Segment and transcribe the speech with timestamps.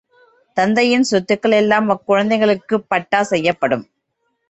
[0.57, 3.85] தந்தையின் சொத்துக்களெல்லாம் அக் குழந்தைகளுக்குப் பட்டா செய்யப்படும்.